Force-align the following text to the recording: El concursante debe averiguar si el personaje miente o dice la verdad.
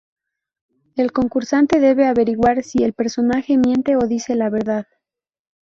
El 0.95 1.11
concursante 1.11 1.79
debe 1.79 2.07
averiguar 2.07 2.63
si 2.63 2.83
el 2.83 2.93
personaje 2.93 3.59
miente 3.59 3.97
o 3.97 4.07
dice 4.07 4.33
la 4.33 4.49
verdad. 4.49 4.87